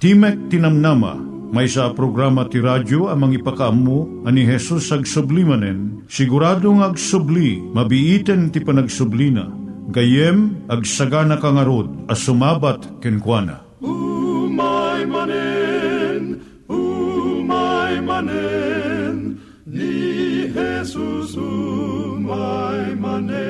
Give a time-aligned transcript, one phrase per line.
[0.00, 1.12] Timek Tinamnama,
[1.52, 8.48] may sa programa ti radyo amang ipakaamu ani Jesus ag sublimanen, siguradong ag subli, mabiiten
[8.48, 9.52] ti panagsublina,
[9.92, 13.60] gayem ag sagana kangarod as sumabat kenkwana.
[13.84, 19.36] Umay manen, umay manen,
[19.68, 23.49] ni Jesus umay manen.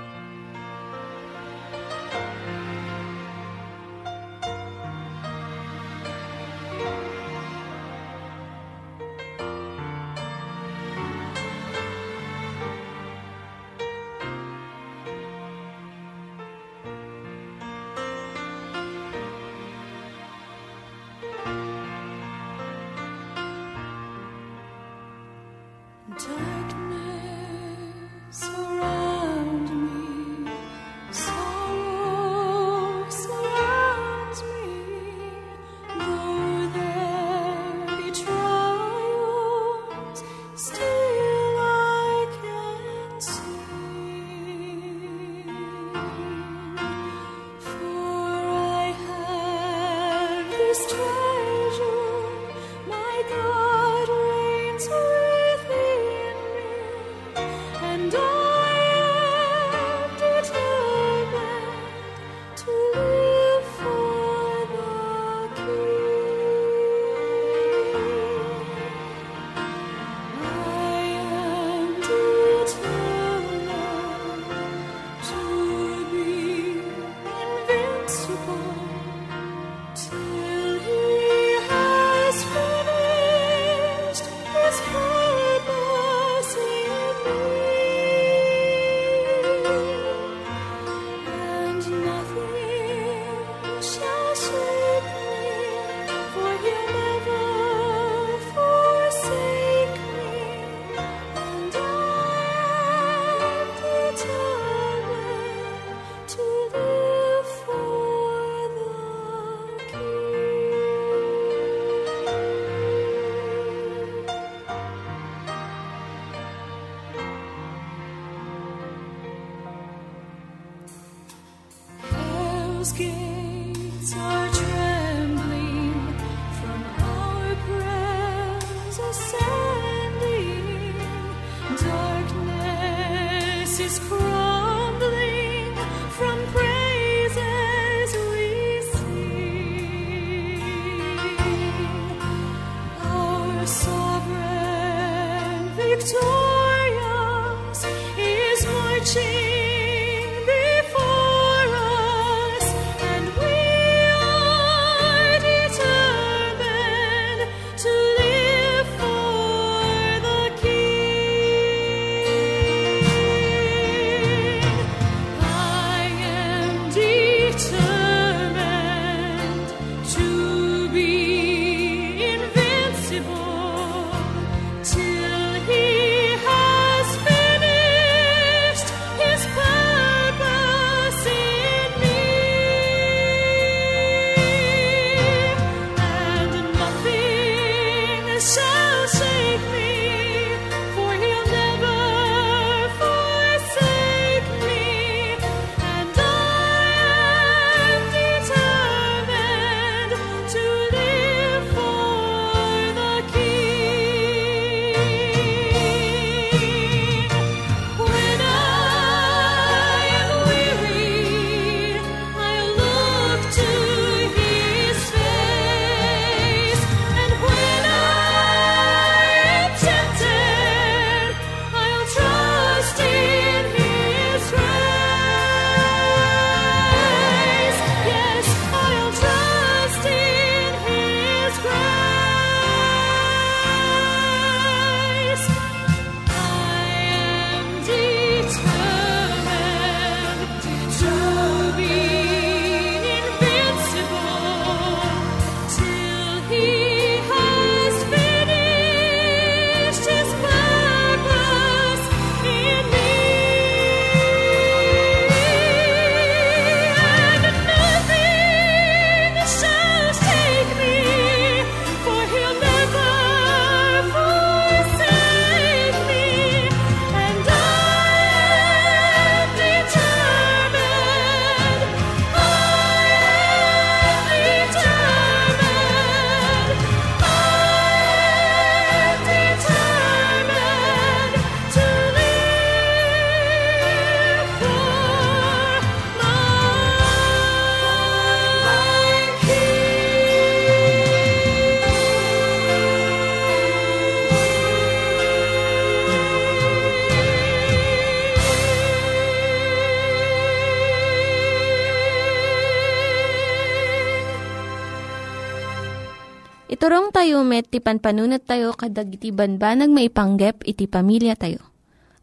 [306.71, 311.59] Iturong tayo met, ti panpanunat tayo kadag iti banbanag maipanggep iti pamilya tayo.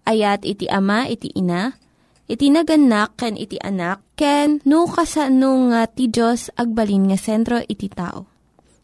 [0.09, 1.77] Ayat iti ama, iti ina,
[2.25, 7.93] iti naganak, ken iti anak, ken no, kasano nga ti Diyos agbalin nga sentro iti
[7.93, 8.25] tao.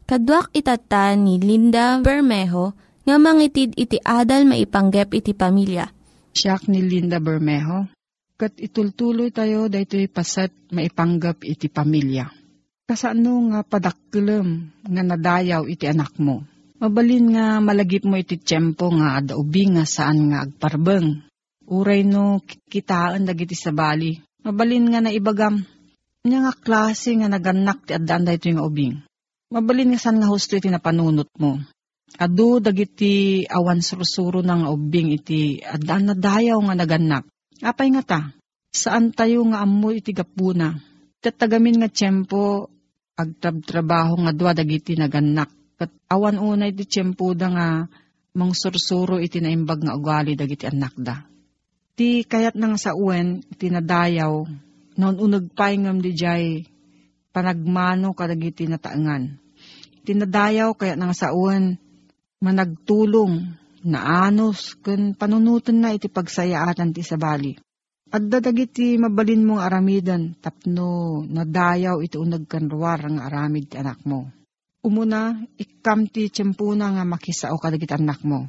[0.04, 2.76] Kaduak itata ni Linda Bermejo
[3.08, 5.88] nga mangitid iti adal maipanggep iti pamilya.
[6.36, 7.88] Siya ni Linda Bermejo.
[8.36, 12.43] Kat itultuloy tayo daytoy pasat maipanggap iti pamilya.
[12.84, 16.44] Kasano nga padakkelem nga nadayaw iti anak mo.
[16.76, 21.24] Mabalin nga malagip mo iti tiyempo nga adaubi nga saan nga agparbeng.
[21.64, 24.20] Uray no kitaan dagiti sa bali.
[24.44, 25.64] Mabalin nga naibagam.
[26.28, 29.00] Nya nga klase nga naganak ti addaan dayto nga ubing.
[29.48, 31.56] Mabalin nga saan nga husto iti napanunot mo.
[32.20, 37.24] Adu dagiti awan surusuro ng ubing iti addaan na dayaw nga naganak.
[37.64, 38.20] Apay nga ta,
[38.76, 40.76] saan tayo nga amoy iti gapuna.
[41.24, 42.68] Tatagamin nga tiyempo
[43.16, 45.48] agtrab-trabaho nga dwa dagiti naganak.
[45.80, 47.68] Kat awan unay iti tiyempo da nga
[48.36, 51.24] mangsursuro iti naimbag nga ugali dagiti anak da.
[51.96, 54.44] Ti kayat nang sa uwen, iti nadayaw,
[55.00, 56.68] noon unag paingam di jay
[57.32, 59.40] panagmano kadagiti nataangan.
[60.04, 61.80] Tinadayaw kaya nang sa uwen,
[62.44, 67.56] managtulong, naanos, kun panunutan na iti pagsayaatan ti sabali.
[68.14, 74.30] At dadagiti mabalin mong aramidan, tapno nadayaw iti unag kanruar ang aramid ti anak mo.
[74.86, 78.46] Umuna, ikam ti tiyempuna nga makisao kadagiti anak mo.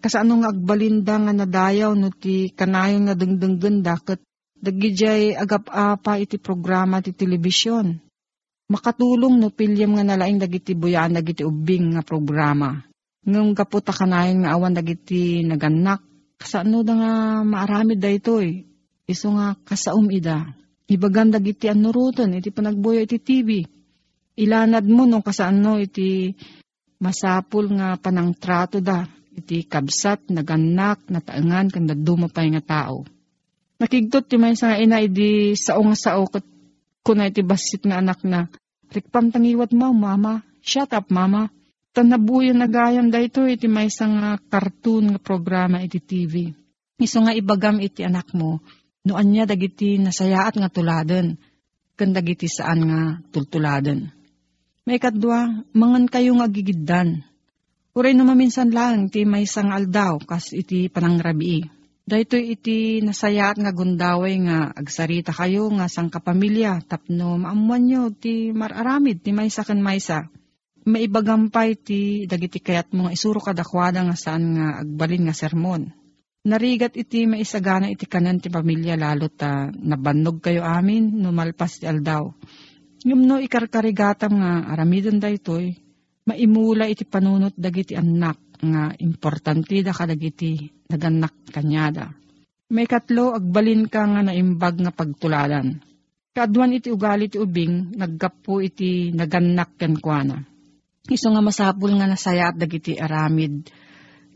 [0.00, 4.24] Kasano nga agbalinda nga nadayaw no ti kanayon nga dengdenggen daket
[4.56, 8.00] dagijay agap-apa iti programa ti telebisyon.
[8.72, 12.80] Makatulong no pilyam nga nalaing dagiti buyaan dagiti ubing nga programa.
[13.28, 16.00] Ngong kaputa kanayon nga awan dagiti naganak.
[16.40, 17.12] Kasano da nga
[17.44, 18.73] maaramid da ito eh.
[19.04, 20.48] Iso nga kasaum ida.
[20.88, 23.64] Ibagan dagiti anurutan iti panagboyo iti TV.
[24.40, 26.32] Ilanad mo no kasano iti
[27.00, 29.04] masapul nga panangtrato da.
[29.34, 33.02] Iti kabsat, naganak, nataangan, kanda dumapay nga tao.
[33.82, 36.46] Nakigtot ti may nga ina idi sao nga sao kat
[37.04, 38.46] iti basit nga anak na
[38.94, 40.40] rikpam tangiwat mo, mama.
[40.64, 41.50] Shut up, mama.
[41.92, 46.54] Tanabuyan na gayam da ito iti may nga cartoon nga programa iti TV.
[46.96, 48.62] Iso nga ibagam iti anak mo,
[49.04, 51.36] noan niya dagiti nasayaat nga tuladen,
[51.94, 54.10] kan dagiti saan nga tultuladen.
[54.84, 57.24] May kadwa, mangan kayo nga gigiddan.
[57.94, 61.62] Uray no maminsan lang, ti may sang aldaw, kas iti panangrabii.
[62.04, 68.52] Dahito iti nasayaat nga gundaway nga agsarita kayo nga sang kapamilya, tapno maamuan nyo ti
[68.52, 70.28] mararamid ti maysa kan maysa.
[70.84, 75.88] Maibagampay ti dagiti kayat mo nga isuro kadakwada nga saan nga agbalin nga sermon.
[76.44, 81.88] Narigat iti maisagana iti kanan ti pamilya lalo ta nabannog kayo amin no malpas ti
[81.88, 82.28] aldaw.
[83.00, 85.72] Ngum no ikarkarigatam nga aramidon da itoy,
[86.28, 92.12] maimula iti panunot dagiti anak nga importante da kadagiti naganak kanyada.
[92.76, 95.80] May katlo agbalin ka nga naimbag nga pagtuladan.
[96.36, 100.44] Kaduan iti ugali ti ubing, naggapo iti naganak ken kuana.
[101.08, 103.64] Iso nga masapul nga nasaya at dagiti aramid,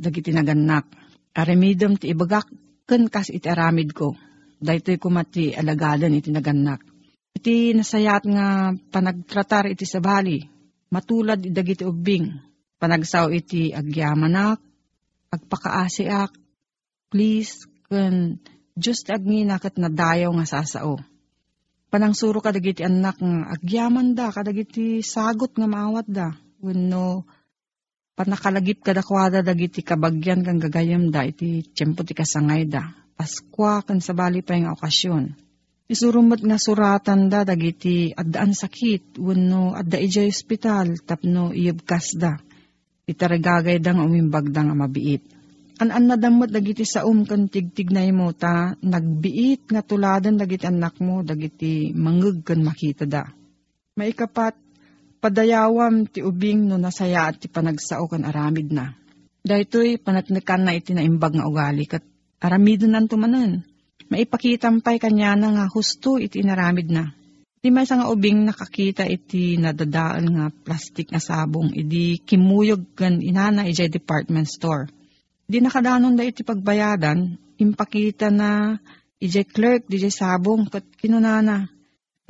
[0.01, 0.98] dagiti naganak.
[1.35, 2.49] Aramidom ti ibagak,
[2.89, 4.17] ken kas iti aramid ko.
[4.59, 6.83] Daytoy kumati alagadan iti naganak.
[7.37, 10.43] Iti nasayat nga panagtratar iti sabali,
[10.91, 12.27] matulad dagiti ubing,
[12.83, 14.59] panagsaw iti agyamanak,
[15.31, 16.35] agpakaasiak,
[17.13, 18.43] please, ken
[18.75, 20.99] just agngina kat nadayaw nga sasao.
[21.89, 26.29] Panangsuro ka dagiti anak nga agyaman da, kadagiti sagot nga maawat da.
[26.59, 27.25] Wenno,
[28.19, 32.91] panakalagip kadakwada dagiti kabagyan kang gagayam da, iti tiyempo ti kasangay da.
[33.15, 35.39] Paskwa kan sabali pa yung okasyon.
[35.87, 42.35] Isurumot nga suratan da dagiti addaan sakit, wenno adda ijay ospital, tapno iyabkas da.
[43.07, 45.25] Itaragagay da nga umimbag da nga mabiit.
[45.79, 51.95] An-an nadamot dagiti sa kan tigtignay mo ta, nagbiit nga tuladan dagiti anak mo, dagiti
[51.95, 53.23] mangeg kan makita da.
[53.95, 54.59] Maikapat,
[55.19, 58.95] padayawam ti ubing no nasaya at ti panagsao kan aramid na.
[59.43, 62.03] Dahito'y panatnekan na iti naimbag nga ugali kat
[62.43, 63.63] aramidon nan tumanan.
[64.09, 67.13] Maipakitampay kanya na nga husto iti inaramid na.
[67.59, 73.67] Di may nga ubing nakakita iti nadadaan nga plastic nga sabong, idi kimuyog kan inana
[73.67, 74.87] ijay department store.
[75.43, 78.79] Di nakadanon da iti pagbayadan, impakita na
[79.19, 81.67] ijay clerk di sabong kat kinunana.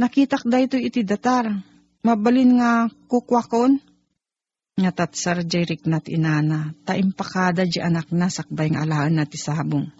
[0.00, 1.52] Nakitak da ito iti datar,
[2.09, 3.85] mabalin nga kukwakon.
[4.79, 9.35] Nga tatsar jay riknat inana, ta impakada di anak na sakbay nga alaan na ti
[9.35, 9.91] sabong.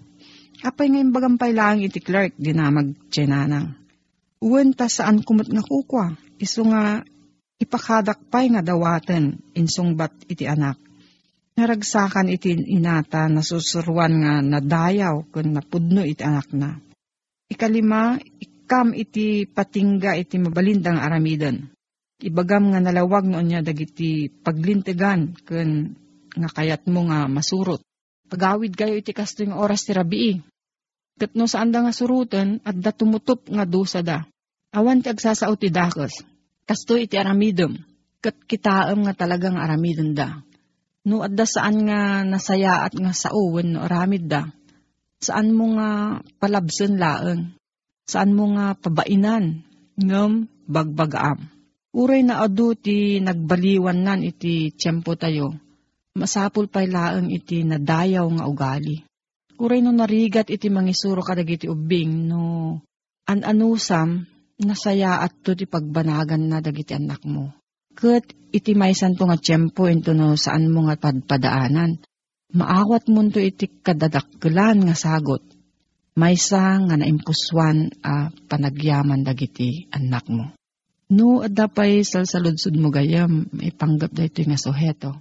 [0.62, 3.75] Apay nga imbagampay lang iti clerk, di na magtsenanang.
[4.38, 6.15] Uwan ta saan kumot nga kukwa.
[6.38, 7.03] Iso nga
[7.59, 10.79] ipakadakpay nga dawaten insungbat iti anak.
[11.59, 16.79] Naragsakan iti inata nasusuruan nga nadayaw kun napudno iti anak na.
[17.50, 21.78] Ikalima, ikam iti patingga iti mabalindang aramiden.
[22.19, 25.95] Ibagam nga nalawag noon niya dagiti paglintigan kun
[26.35, 27.79] nga kayat mo nga masurot.
[28.27, 30.43] Pagawid kayo iti kasto oras ti rabii.
[31.19, 34.27] Kat no saan nga surutan at da tumutop nga dusa da.
[34.75, 36.27] Awan ti agsasao ti dakos.
[36.67, 37.79] Kasto iti aramidem.
[38.19, 40.43] Kat kitaam nga talagang aramidem da.
[41.07, 44.51] No adda saan nga nasaya at nga sauwen no aramid da.
[45.23, 47.55] Saan mo nga palabsen laeng.
[48.07, 49.63] Saan mo nga pabainan.
[49.99, 51.58] Ngem bagbagaam.
[51.99, 55.50] Uray na adu ti nagbaliwan nan iti tiyempo tayo.
[56.14, 59.02] Masapul pay laeng iti nadayaw nga ugali.
[59.59, 62.43] Uray no narigat iti mangisuro kadag iti ubing no
[63.26, 64.31] an-anusam
[64.62, 67.50] nasaya at to ti pagbanagan na dagiti anak mo.
[67.99, 71.99] Kat iti maysan to nga tiyempo into no saan mo nga padpadaanan.
[72.55, 75.43] Maawat mo to iti kadadakkelan nga sagot.
[76.14, 80.58] Maysa nga naimpuswan a panagyaman dagiti anak mo.
[81.09, 85.17] No, adda pa'y salsaludsud mo gayam, ipanggap da ito nga suheto.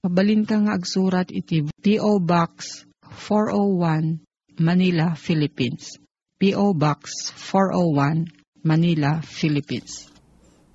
[0.00, 2.16] Pabalin ka nga agsurat iti P.O.
[2.16, 4.24] Box 401,
[4.56, 6.00] Manila, Philippines.
[6.40, 6.72] P.O.
[6.72, 8.24] Box 401,
[8.64, 10.08] Manila, Philippines.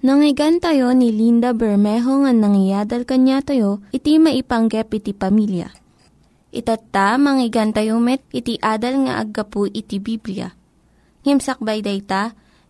[0.06, 5.74] Nangyigan tayo ni Linda Bermejo nga nangyadal kanya tayo, iti maipanggep iti pamilya.
[6.54, 10.54] Itatta, manggigan tayo met, iti adal nga aggapu iti Biblia.
[11.26, 12.38] Ngimsakbay day ta,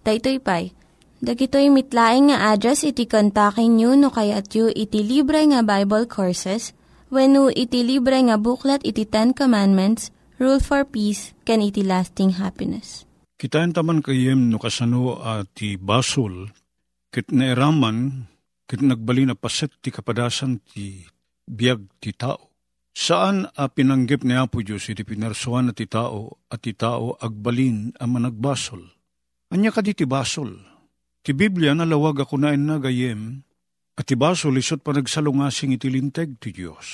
[0.00, 0.72] Daytoy pay.
[1.20, 6.72] Dagitoy mitlaing nga address iti kontakin nyo no kayat yu iti libre nga Bible Courses
[7.12, 10.08] when iti libre nga buklat iti Ten Commandments,
[10.40, 13.04] Rule for Peace, can iti lasting happiness.
[13.36, 16.48] Kitaan taman kayem no kasano at ti basol,
[17.12, 18.24] kit nairaman,
[18.64, 21.04] kit nagbali na paset ti kapadasan ti
[21.44, 22.48] biyag ti tao.
[22.96, 27.92] Saan a pinanggip ni Apo Diyos iti pinarsuan na ti tao at ti tao agbalin
[28.00, 28.99] ang managbasol.
[29.50, 30.62] Anya ka ti basol.
[31.26, 33.42] Ti Biblia nalawag ako na na gayem,
[33.98, 36.86] at ti basol isot panagsalungasing iti linteg ti Diyos.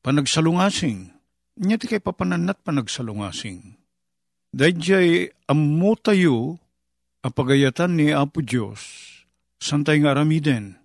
[0.00, 1.10] Panagsalungasing,
[1.60, 3.76] nya ti kay papananat panagsalungasing.
[4.54, 6.62] Dahil ammo tayo,
[7.26, 8.80] apagayatan ni Apo Diyos,
[9.58, 10.78] santay nga aramiden,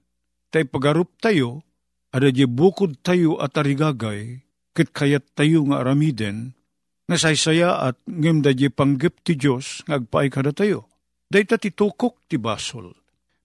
[0.49, 1.61] tay pagarup tayo,
[2.09, 4.41] ada di bukod tayo at arigagay,
[4.73, 6.57] kit kayat tayo nga aramiden,
[7.05, 10.89] nga saysaya at ngem da di panggip ti Diyos, nga agpaay kada tayo.
[11.29, 12.93] Dayta ti tukok ti basol.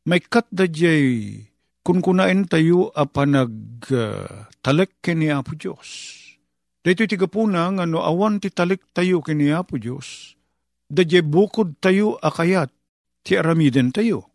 [0.08, 0.88] May kat da di
[1.84, 3.52] kun kunain tayo a panag
[3.92, 6.16] uh, talek kini Apo Diyos.
[6.80, 10.32] Dito ti kapuna nga no awan ti talik tayo kini Apo Diyos,
[10.88, 12.72] da di bukod tayo akayat,
[13.20, 14.32] ti aramiden tayo.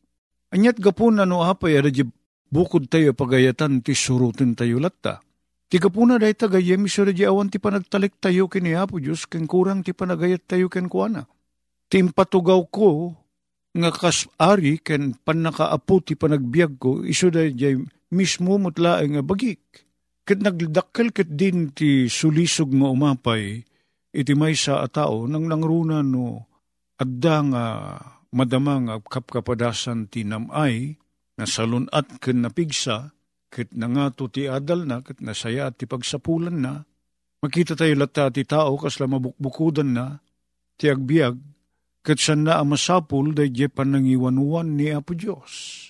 [0.54, 2.06] Anyat gapuna no apay ada di
[2.54, 5.25] bukod tayo pagayatan ti surutin tayo latta.
[5.66, 9.82] Ti kapuna day tagayem iso di awan ti panagtalik tayo kini Apo Diyos ken kurang
[9.82, 11.26] ti panagayat tayo ken kuana.
[11.90, 13.18] Ti impatugaw ko
[13.74, 17.50] nga kasari ken panakaapu ti panagbiag ko iso day
[18.14, 19.62] mismo mutla nga bagik.
[20.26, 23.62] Ket nagdakkel ket din ti sulisog nga umapay
[24.16, 26.46] iti maysa a tao nang nangruna no
[26.96, 27.66] adda nga
[28.32, 30.96] madama nga kapkapadasan ti namay
[31.36, 33.15] nga salunat ken napigsa
[33.56, 35.00] ket nangato ti adal na?
[35.00, 36.84] Ket nasaya at ti pagsapulan na?
[37.40, 40.20] Makita tayo lata ti tao kasla mabukbukudan na?
[40.76, 41.40] Ti agbiag
[42.04, 45.86] ket san na amasapul day je panangiwanuan ni Apo Dios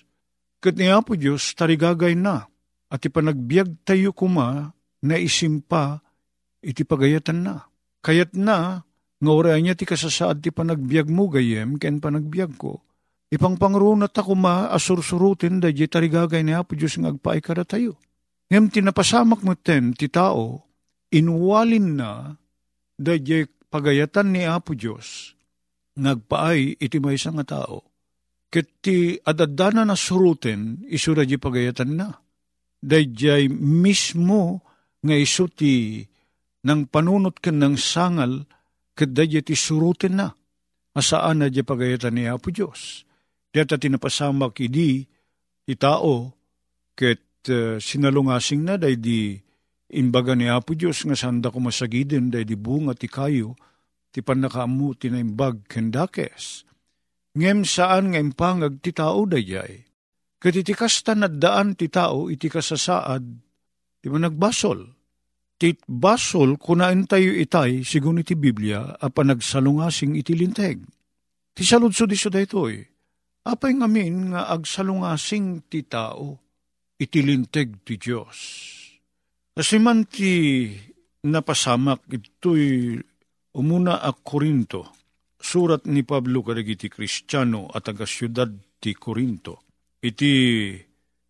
[0.65, 2.49] ket ni Apo Dios tarigagay na.
[2.89, 4.73] At ipanagbiag tayo kuma
[5.05, 6.01] na isimpa
[6.65, 7.69] iti pagayatan na.
[8.01, 8.81] Kayat na,
[9.21, 12.81] nga niya ti kasasaad ti panagbiag mo gayem, ken panagbiag ko.
[13.35, 17.99] Ipang pangrunat ako ma asursurutin da di tarigagay ni Apo Diyos ng agpaay kada tayo.
[18.47, 20.63] Ngem tinapasamak mo ten ti tao,
[21.11, 22.31] inwalin na
[22.95, 23.13] da
[23.67, 25.35] pagayatan ni Apo Diyos,
[25.99, 27.83] nagpaay iti may nga tao.
[28.47, 32.15] Ket ti adadana na surutin, isura di pagayatan na
[32.79, 34.63] dayjay mismo
[35.03, 36.05] nga iso ti
[36.63, 38.47] nang panunot ken ng sangal
[38.95, 40.31] ket dayjay ti surutin na
[40.95, 43.04] asaan na di pagayatan ni Apo Diyos.
[43.55, 45.07] Diyata tinapasamak idi
[45.63, 46.35] ti tao
[46.91, 49.31] ket uh, sinalungasing na day di
[49.95, 53.55] imbaga ni Apo Diyos nga sanda ko masagiden day di bunga ti kayo
[54.11, 56.67] ti panakaamu ti naimbag kendakes.
[57.39, 59.87] Ngem saan nga impangag ti tao dayay.
[60.35, 61.15] Ket iti kasta
[61.79, 63.23] ti tao iti kasasaad
[64.03, 64.83] ti nagbasol.
[65.55, 70.83] Ti basol kunain tayo itay sigun iti Biblia a panagsalungasing iti linteg.
[71.55, 72.94] Ti saludso di so daytoy.
[73.45, 76.41] Apay ngamin nga agsalungasing ti tao
[76.97, 78.39] itilinteg ti Diyos.
[79.55, 80.67] Kasi man ti
[81.29, 82.97] napasamak ito'y
[83.55, 84.91] umuna a Korinto,
[85.37, 88.05] surat ni Pablo karagiti Kristiyano at aga
[88.81, 89.63] ti Korinto,
[90.01, 90.73] iti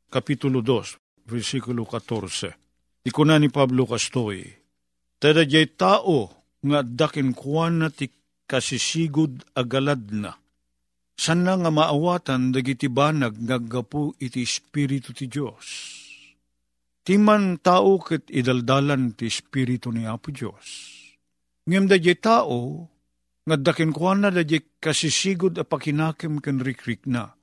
[0.09, 3.05] Kapitulo 2, versikulo 14.
[3.05, 4.41] Ikuna ni Pablo kastoy,
[5.19, 6.31] Tada jay tao
[6.65, 8.09] nga dakin kuwan na ti
[8.49, 10.35] kasisigod agalad na,
[11.15, 15.65] sana nga maawatan dagiti banag ngaggapu iti Espiritu ti Diyos.
[17.05, 20.67] Timan tao ket idaldalan ti Espiritu ni Apo Diyos.
[21.65, 22.89] Ngem da tao,
[23.45, 24.43] nga dakin kuan na da
[24.81, 27.33] kasisigod a pakinakim ken rikrik na.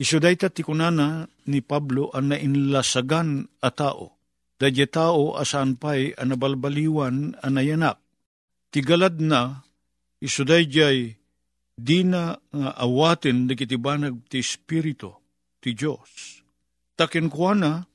[0.00, 4.18] Iso dayta ti kunana ni Pablo ang nainlasagan a tao.
[4.56, 8.00] Da tao asan pay ang nabalbaliwan a nayanak.
[8.72, 9.60] Tigalad na,
[10.24, 11.21] iso dayjay
[11.76, 15.10] di na nga awaten dagiti banag ti Espiritu
[15.62, 16.42] ti Diyos.
[16.98, 17.86] Takin kuana,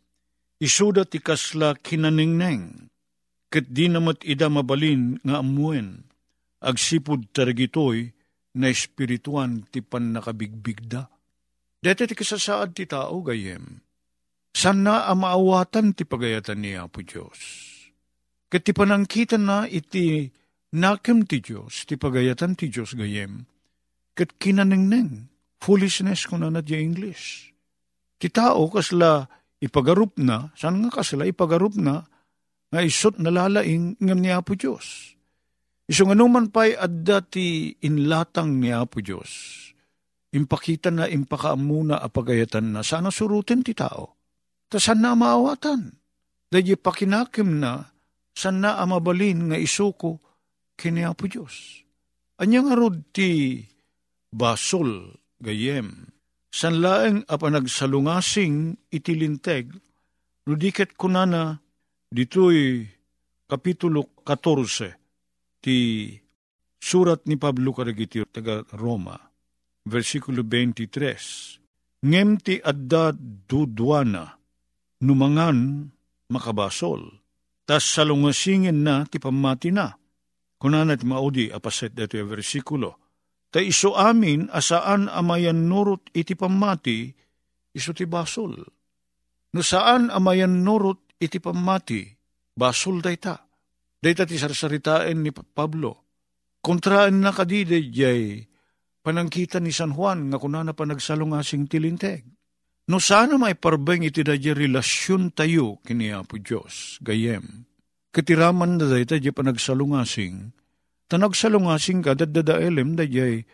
[0.57, 2.89] isuda ti kasla kinaningneng,
[3.51, 6.07] ket di namat ida mabalin nga amuen,
[6.63, 8.09] agsipud taragitoy
[8.57, 11.11] na espirituan ti pan nakabigbigda.
[11.77, 13.85] Dete ti kasasaad ti tao gayem,
[14.49, 17.37] sana amaawatan ti pagayatan ni Apo Diyos.
[18.49, 20.25] Ket ti panangkitan na iti
[20.73, 23.45] nakem ti Diyos, ti pagayatan ti Diyos gayem,
[24.17, 25.29] ket kinanengneng,
[25.61, 27.53] foolishness ko na na English.
[28.17, 29.29] Ti tao kasla
[29.61, 32.01] ipagarup na, saan nga kasla ipagarup na,
[32.73, 35.13] nga isot nalalaing ngam ni Apo Diyos.
[35.87, 39.63] Iso nga numan pa'y adda ti inlatang ni Apo Diyos.
[40.33, 44.17] Impakita na impakaamuna apagayatan na sana surutin ti tao.
[44.67, 45.95] Ta saan na maawatan?
[46.51, 47.87] Dahil pakinakim na
[48.35, 50.19] saan na amabalin nga isuko
[50.75, 51.85] kini Apo Diyos.
[52.37, 52.75] Anya nga
[53.15, 53.63] ti
[54.37, 56.13] basol gayem.
[56.53, 59.73] Sanlaeng apa nagsalungasing itilinteg,
[60.45, 61.59] nudiket kunana
[62.13, 62.85] ditoy
[63.49, 65.77] kapitulo 14 ti
[66.77, 69.17] surat ni Pablo Karagiti taga Roma,
[69.89, 72.05] versikulo 23.
[72.07, 73.11] Ngem ti adda
[73.49, 74.37] dudwana,
[75.01, 75.89] numangan
[76.29, 77.09] makabasol,
[77.65, 79.97] tas salungasingin na ti pamati na.
[80.57, 83.06] Kunana ti maudi apaset dito yung versikulo,
[83.47, 87.07] Ta iso amin asaan amayan nurot iti pamati,
[87.71, 88.59] iso ti basol.
[89.55, 92.03] No saan amayan nurot iti pamati,
[92.53, 93.47] basol dayta.
[93.97, 96.05] Dayta ti sarsaritain ni Pablo.
[96.61, 98.43] Kontraan na kadide jay
[99.01, 102.27] panangkita ni San Juan nga kunana pa nagsalungasing tilinteg.
[102.91, 107.67] No sana may parbeng iti dadya relasyon tayo kini Apo Diyos, gayem.
[108.11, 110.51] Katiraman na dayta jay panagsalungasing,
[111.07, 113.47] Tanag salungasing ka, dadadaelem da jay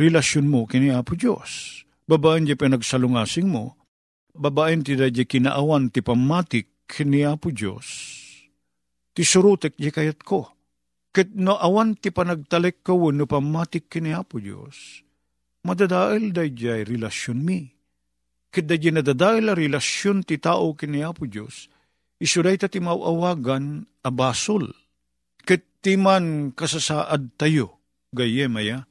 [0.00, 1.84] relasyon mo kini Apo Diyos.
[2.08, 3.76] Babaan jay pinagsalungasing mo,
[4.32, 7.84] babaen ti da jay kinaawan ti pamatik kini Apo Diyos.
[9.12, 10.56] Ti surutek jay kayat ko.
[11.12, 15.04] Ket no awan ti panagtalek ka no pamatik kini Apo Diyos,
[15.68, 17.68] madadael da jay relasyon mi.
[18.48, 21.68] Ket da jay nadadael a relasyon ti tao kini Apo Diyos,
[22.16, 24.89] isuray ta ti mauawagan abasol Ket
[25.80, 27.80] timan kasasaad tayo,
[28.12, 28.84] gayemaya,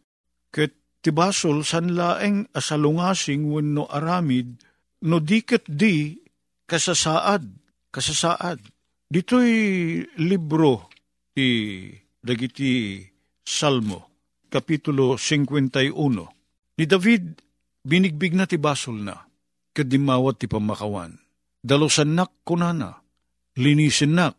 [0.50, 0.74] ket
[1.06, 4.60] tibasol san laeng asalungasing wenno aramid,
[5.06, 6.18] no diket di
[6.66, 7.46] kasasaad,
[7.94, 8.60] kasasaad.
[9.10, 9.54] Dito'y
[10.22, 10.94] libro
[11.34, 11.90] ti
[12.22, 13.02] dagiti
[13.42, 16.78] Salmo, Kapitulo 51.
[16.78, 17.24] Ni David,
[17.82, 19.18] binigbig na ti basol na,
[19.74, 21.18] kadimawat ti pamakawan.
[21.60, 23.02] Dalosan nak kunana,
[23.58, 24.38] linisin nak,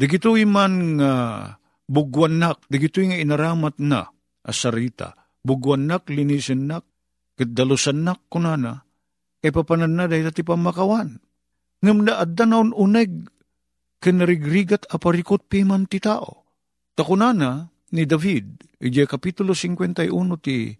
[0.00, 1.59] Digito'y man nga uh,
[1.90, 4.06] bugwanak, digito'y nga inaramat na
[4.46, 5.18] asarita.
[5.42, 6.86] Bugwanak, linisin nak,
[7.34, 8.86] kadalusan nak kunana,
[9.42, 11.18] kay papanan na dahil ti pamakawan.
[11.82, 13.26] Ngam na adda naon uneg,
[13.98, 16.46] kinarigrigat aparikot piman ti tao.
[16.94, 20.06] Takunana ni David, ije kapitulo 51
[20.38, 20.70] ti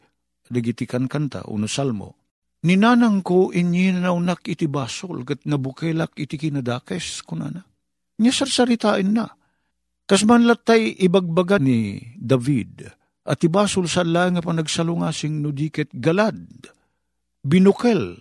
[0.47, 2.21] dagitikan kanta, uno salmo,
[2.61, 7.65] Ninanang ko inyinaunak iti basol, kat nabukelak iti kinadakes, kunana
[8.21, 9.27] niya sarsaritain na.
[10.11, 12.83] Kasman latay ibagbaga ni David,
[13.23, 16.51] at ibasol sa nga panagsalungasing nudiket galad,
[17.47, 18.19] binukel,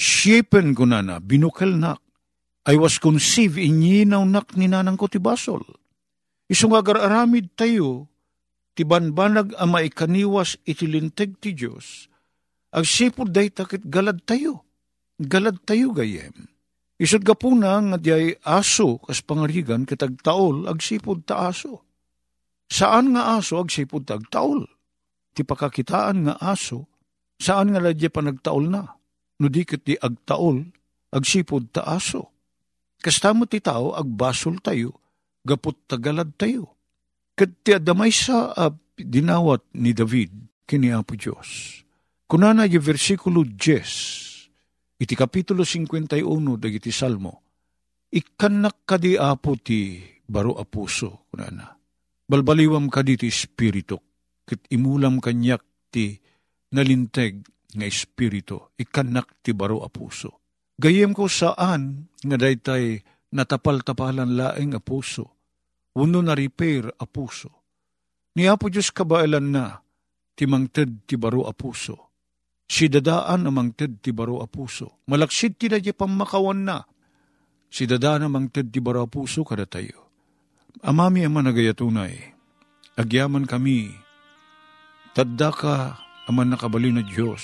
[0.00, 2.00] Shapen ko na na, binukal nak.
[2.64, 5.60] I was conceived in yinaw nak ni nanang ko ti basol.
[6.48, 8.08] Isong agar-aramid tayo,
[8.72, 12.08] ti banbanag ama ikaniwas itilinteg ti Diyos,
[12.72, 14.64] ag sipod day takit galad tayo.
[15.20, 16.48] Galad tayo gayem.
[17.00, 21.80] Isod ka po na nga di aso kas pangarigan kitag taol ag sipod ta aso.
[22.68, 24.68] Saan nga aso ag sipod tag taol?
[25.32, 26.92] Ti pakakitaan nga aso,
[27.40, 28.84] saan nga ladya pa nagtaol na?
[29.40, 30.68] No di di agtaol,
[31.16, 32.36] agsipod ta aso.
[33.00, 35.00] Kastamo ti tao agbasol tayo,
[35.40, 36.76] gapot tagalad tayo.
[37.32, 40.28] Kat ti adamay sa uh, dinawat ni David
[40.68, 41.80] kini Apo Diyos.
[42.28, 44.29] Kunana yung versikulo 10,
[45.00, 47.40] iti kapitulo 51 dagiti salmo,
[48.12, 51.72] ikanak kadi apo ti baro apuso, kunana.
[52.28, 53.96] Balbaliwam kadi ti espiritu,
[54.44, 56.20] kit imulam kanyak ti
[56.76, 57.40] nalinteg
[57.72, 60.44] nga espiritu, ikanak ti baro apuso.
[60.76, 63.00] Gayem ko saan nga daytay
[63.32, 65.24] natapal-tapalan laeng apuso,
[65.96, 67.50] uno na repair apuso.
[68.30, 69.82] Ni Apo Diyos kabailan na,
[70.38, 72.09] timangted ti baro apuso Si
[72.70, 75.02] dadaan amang ted ti baro a puso.
[75.10, 76.86] Malaksid ti dadya pamakawan na.
[77.66, 80.06] Si dadaan amang ted ti baro a puso kada tayo.
[80.86, 82.14] Amami aman nagayatunay.
[82.94, 83.90] Agyaman kami.
[85.10, 85.98] Tadda ka
[86.30, 87.42] aman nakabali na Diyos.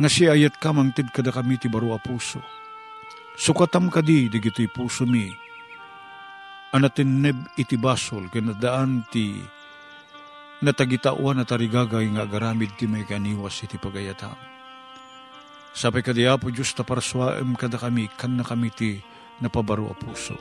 [0.00, 2.40] Nga si ayat ka mang ted kada kami ti baro a puso.
[3.36, 5.28] Sukatam kadi digito'y puso mi.
[6.72, 9.38] Anatin neb iti basol kanadaan ti
[10.64, 14.34] natagitauan at arigagay nga agaramid ti may kaniwas iti pagayatam.
[15.74, 19.02] Sapay kadiya po Diyos paraswaem kada kami, kan na kami ti
[19.42, 20.38] napabaro a puso.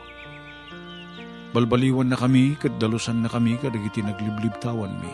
[1.53, 5.13] Balbaliwan na kami, kaddalusan na kami, kadagiti nagliblib tawan mi.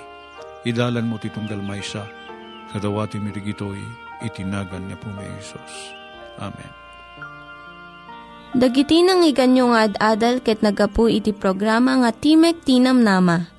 [0.68, 2.04] Idalan mo titong dalmaysa,
[2.72, 3.80] kadawati mi rigitoy,
[4.24, 5.74] itinagan niya po may Isos.
[6.40, 6.72] Amen.
[8.56, 13.59] Dagiti nang iganyo nga ad-adal ket nagapu iti programa nga Timek Tinam Nama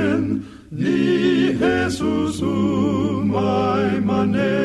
[1.61, 4.60] Jesusum mai manet.